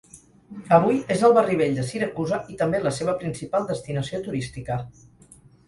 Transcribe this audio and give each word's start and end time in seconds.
Avui 0.77 0.95
és 1.15 1.21
el 1.27 1.35
barri 1.39 1.57
vell 1.59 1.77
de 1.81 1.85
Siracusa 1.91 2.41
i 2.55 2.59
també 2.63 2.81
la 2.87 2.95
seva 3.01 3.17
principal 3.21 3.71
destinació 3.75 4.25
turística. 4.31 4.83